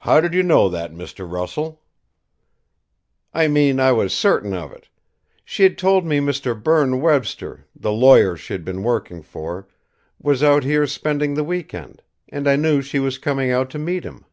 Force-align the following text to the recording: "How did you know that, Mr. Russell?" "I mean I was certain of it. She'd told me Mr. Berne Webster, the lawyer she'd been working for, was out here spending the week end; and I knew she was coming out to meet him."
"How 0.00 0.20
did 0.20 0.34
you 0.34 0.42
know 0.42 0.68
that, 0.68 0.92
Mr. 0.92 1.26
Russell?" 1.26 1.80
"I 3.32 3.48
mean 3.48 3.80
I 3.80 3.90
was 3.90 4.12
certain 4.12 4.52
of 4.52 4.70
it. 4.70 4.90
She'd 5.46 5.78
told 5.78 6.04
me 6.04 6.18
Mr. 6.18 6.52
Berne 6.62 7.00
Webster, 7.00 7.64
the 7.74 7.90
lawyer 7.90 8.36
she'd 8.36 8.66
been 8.66 8.82
working 8.82 9.22
for, 9.22 9.66
was 10.20 10.42
out 10.42 10.64
here 10.64 10.86
spending 10.86 11.32
the 11.32 11.42
week 11.44 11.72
end; 11.72 12.02
and 12.28 12.46
I 12.46 12.56
knew 12.56 12.82
she 12.82 12.98
was 12.98 13.16
coming 13.16 13.50
out 13.50 13.70
to 13.70 13.78
meet 13.78 14.04
him." 14.04 14.26